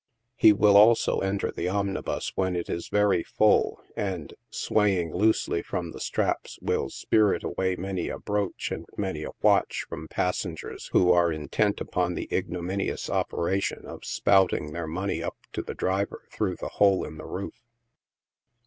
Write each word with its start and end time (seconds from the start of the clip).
He 0.35 0.51
will 0.51 0.77
also 0.77 1.19
enter 1.19 1.51
the 1.51 1.69
omnibus 1.69 2.31
when 2.33 2.55
it 2.55 2.71
is 2.71 2.87
very 2.87 3.21
full, 3.21 3.79
and, 3.95 4.33
swaying 4.49 5.11
lojsely 5.11 5.63
from 5.63 5.91
the 5.91 5.99
straps, 5.99 6.57
will 6.59 6.89
spirit 6.89 7.43
away 7.43 7.75
many 7.75 8.09
a 8.09 8.17
brooch 8.17 8.71
and 8.71 8.87
many 8.97 9.21
a 9.23 9.29
watch 9.43 9.85
from 9.87 10.07
passengers 10.07 10.87
who 10.91 11.11
are 11.13 11.31
intent 11.31 11.79
upon 11.79 12.15
the 12.15 12.27
ignominious 12.33 13.11
operation 13.11 13.85
of 13.85 14.03
"spouting" 14.03 14.73
their 14.73 14.87
money 14.87 15.21
up 15.21 15.37
to 15.53 15.61
the 15.61 15.75
driver 15.75 16.23
through 16.31 16.55
the 16.55 16.69
hole 16.69 17.03
in 17.05 17.19
the 17.19 17.27
roof. 17.27 17.61